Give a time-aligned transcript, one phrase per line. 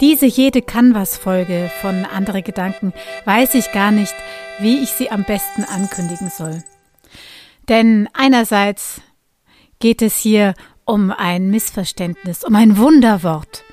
[0.00, 2.92] Diese jede Canvas-Folge von Andere Gedanken
[3.24, 4.14] weiß ich gar nicht,
[4.58, 6.62] wie ich sie am besten ankündigen soll.
[7.68, 9.00] Denn einerseits
[9.78, 10.54] geht es hier
[10.84, 13.64] um ein Missverständnis, um ein Wunderwort.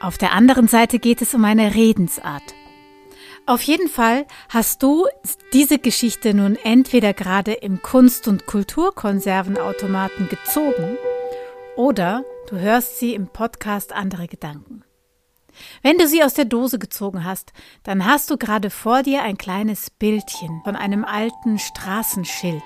[0.00, 2.54] Auf der anderen Seite geht es um eine Redensart.
[3.44, 5.06] Auf jeden Fall hast du
[5.52, 10.96] diese Geschichte nun entweder gerade im Kunst- und Kulturkonservenautomaten gezogen
[11.76, 14.84] oder du hörst sie im Podcast Andere Gedanken.
[15.80, 19.38] Wenn du sie aus der Dose gezogen hast, dann hast du gerade vor dir ein
[19.38, 22.62] kleines Bildchen von einem alten Straßenschild.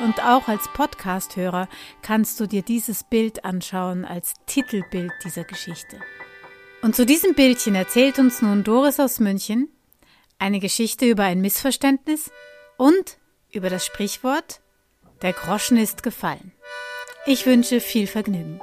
[0.00, 1.68] Und auch als Podcasthörer
[2.02, 5.98] kannst du dir dieses Bild anschauen als Titelbild dieser Geschichte.
[6.82, 9.70] Und zu diesem Bildchen erzählt uns nun Doris aus München
[10.38, 12.30] eine Geschichte über ein Missverständnis
[12.76, 13.16] und
[13.50, 14.60] über das Sprichwort
[15.22, 16.52] Der Groschen ist gefallen.
[17.24, 18.60] Ich wünsche viel Vergnügen.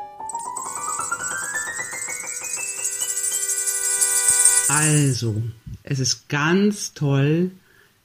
[4.69, 5.43] Also,
[5.83, 7.51] es ist ganz toll,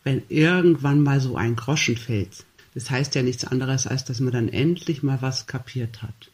[0.05, 2.45] wenn irgendwann mal so ein Groschen fällt.
[2.75, 6.31] Das heißt ja nichts anderes, als dass man dann endlich mal was kapiert hat.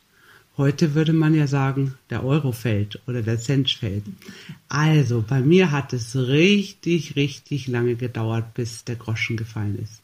[0.57, 4.05] Heute würde man ja sagen, der Euro fällt oder der Cent fällt.
[4.69, 10.01] Also, bei mir hat es richtig, richtig lange gedauert, bis der Groschen gefallen ist.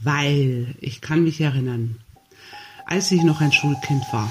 [0.00, 1.96] Weil, ich kann mich erinnern,
[2.86, 4.30] als ich noch ein Schulkind war,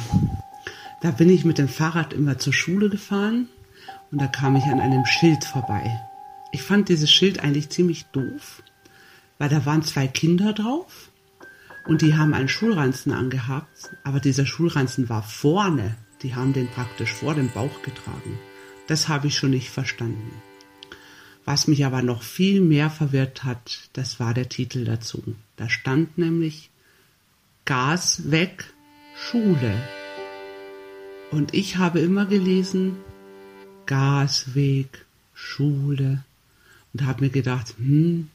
[1.02, 3.48] da bin ich mit dem Fahrrad immer zur Schule gefahren
[4.12, 6.02] und da kam ich an einem Schild vorbei.
[6.52, 8.64] Ich fand dieses Schild eigentlich ziemlich doof,
[9.38, 11.12] weil da waren zwei Kinder drauf
[11.86, 15.96] und die haben einen Schulranzen angehabt, aber dieser Schulranzen war vorne.
[16.24, 18.40] Die haben den praktisch vor dem Bauch getragen.
[18.88, 20.32] Das habe ich schon nicht verstanden.
[21.46, 25.24] Was mich aber noch viel mehr verwirrt hat, das war der Titel dazu.
[25.56, 26.72] Da stand nämlich
[27.66, 28.74] Gas weg,
[29.16, 29.74] Schule.
[31.32, 32.98] Und ich habe immer gelesen,
[33.88, 36.24] Gasweg, Schule
[36.94, 38.30] und habe mir gedacht, hm,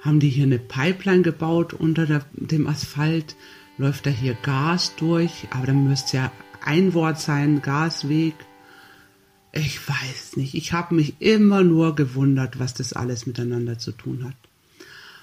[0.00, 3.36] haben die hier eine Pipeline gebaut unter der, dem Asphalt?
[3.78, 5.48] Läuft da hier Gas durch?
[5.50, 6.32] Aber dann müsste ja
[6.64, 8.34] ein Wort sein, Gasweg.
[9.52, 10.54] Ich weiß nicht.
[10.54, 14.36] Ich habe mich immer nur gewundert, was das alles miteinander zu tun hat.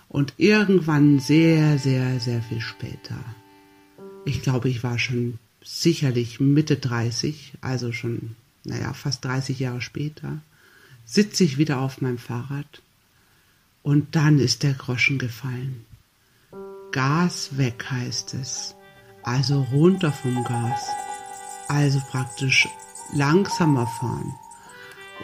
[0.10, 3.18] Und irgendwann sehr, sehr, sehr viel später.
[4.26, 10.40] Ich glaube, ich war schon sicherlich Mitte 30, also schon naja, fast 30 Jahre später,
[11.06, 12.82] sitze ich wieder auf meinem Fahrrad
[13.84, 15.86] und dann ist der Groschen gefallen.
[16.92, 18.76] Gas weg heißt es,
[19.24, 20.88] also runter vom Gas,
[21.68, 22.68] also praktisch
[23.14, 24.34] langsamer fahren.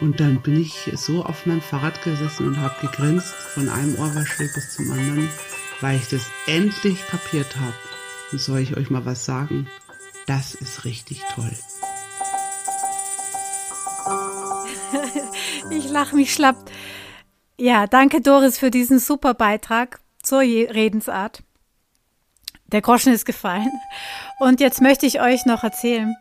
[0.00, 4.48] Und dann bin ich so auf meinem Fahrrad gesessen und habe gegrinst von einem Ohrwaschel
[4.54, 5.28] bis zum anderen,
[5.80, 7.74] weil ich das endlich kapiert habe.
[8.30, 9.66] Und soll ich euch mal was sagen?
[10.26, 11.50] Das ist richtig toll.
[15.70, 16.56] ich lache mich schlapp.
[17.58, 21.42] Ja, danke Doris für diesen super Beitrag zur Redensart.
[22.66, 23.70] Der Groschen ist gefallen.
[24.38, 26.14] Und jetzt möchte ich euch noch erzählen,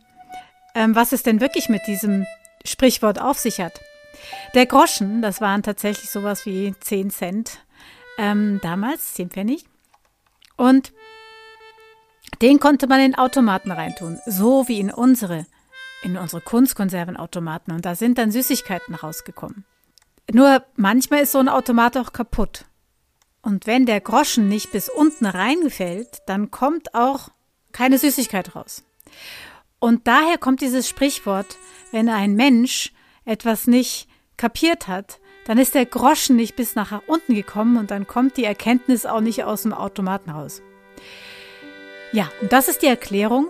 [0.76, 2.26] ähm, was es denn wirklich mit diesem
[2.64, 3.80] Sprichwort auf sich hat.
[4.54, 7.60] Der Groschen, das waren tatsächlich sowas wie 10 Cent
[8.18, 9.66] ähm, damals, 10 Pfennig.
[10.56, 10.94] Und
[12.42, 15.46] den konnte man in Automaten reintun, so wie in unsere
[16.04, 19.66] in unsere Kunstkonservenautomaten und da sind dann Süßigkeiten rausgekommen.
[20.32, 22.66] Nur manchmal ist so ein Automat auch kaputt.
[23.42, 27.30] Und wenn der Groschen nicht bis unten reingefällt, dann kommt auch
[27.72, 28.84] keine Süßigkeit raus.
[29.80, 31.58] Und daher kommt dieses Sprichwort,
[31.92, 32.94] wenn ein Mensch
[33.24, 38.06] etwas nicht kapiert hat, dann ist der Groschen nicht bis nach unten gekommen und dann
[38.06, 40.62] kommt die Erkenntnis auch nicht aus dem Automaten raus.
[42.12, 43.48] Ja, und das ist die Erklärung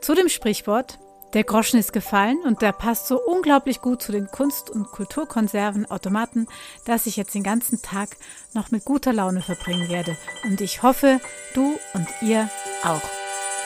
[0.00, 0.98] zu dem Sprichwort,
[1.36, 5.84] der Groschen ist gefallen und der passt so unglaublich gut zu den Kunst- und Kulturkonserven
[5.90, 6.48] Automaten,
[6.86, 8.16] dass ich jetzt den ganzen Tag
[8.54, 10.16] noch mit guter Laune verbringen werde.
[10.44, 11.20] Und ich hoffe,
[11.52, 12.48] du und ihr
[12.82, 13.02] auch.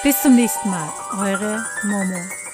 [0.02, 0.90] Bis zum nächsten Mal,
[1.20, 2.50] eure Momo.